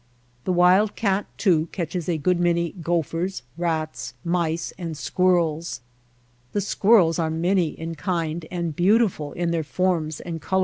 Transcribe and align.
The 0.45 0.51
wild 0.51 0.95
cat, 0.95 1.27
too, 1.37 1.67
catches 1.71 2.09
a 2.09 2.17
good 2.17 2.39
many 2.39 2.71
gophers, 2.71 3.43
rats, 3.55 4.15
mice, 4.23 4.73
and 4.75 4.97
squirrels. 4.97 5.81
The 6.53 6.61
squirrels 6.61 7.19
are 7.19 7.29
many 7.29 7.79
in 7.79 7.93
kind 7.93 8.47
and 8.49 8.75
beautiful 8.75 9.31
in 9.33 9.51
their 9.51 9.63
forms 9.63 10.19
and 10.19 10.41
colorings. 10.41 10.59